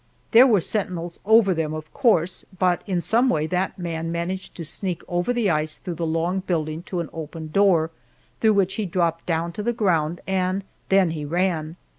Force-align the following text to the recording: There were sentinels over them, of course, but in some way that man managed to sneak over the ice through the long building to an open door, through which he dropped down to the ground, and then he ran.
There 0.31 0.47
were 0.47 0.61
sentinels 0.61 1.19
over 1.25 1.53
them, 1.53 1.75
of 1.75 1.93
course, 1.93 2.43
but 2.57 2.81
in 2.87 3.01
some 3.01 3.29
way 3.29 3.45
that 3.45 3.77
man 3.77 4.11
managed 4.11 4.55
to 4.55 4.65
sneak 4.65 5.03
over 5.07 5.31
the 5.31 5.51
ice 5.51 5.75
through 5.77 5.93
the 5.93 6.07
long 6.07 6.39
building 6.39 6.81
to 6.89 7.01
an 7.01 7.09
open 7.13 7.49
door, 7.51 7.91
through 8.39 8.53
which 8.53 8.73
he 8.81 8.87
dropped 8.87 9.27
down 9.27 9.51
to 9.51 9.61
the 9.61 9.73
ground, 9.73 10.19
and 10.27 10.63
then 10.89 11.11
he 11.11 11.23
ran. 11.23 11.75